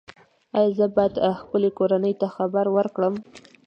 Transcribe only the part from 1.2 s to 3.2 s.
خپلې کورنۍ ته خبر ورکړم؟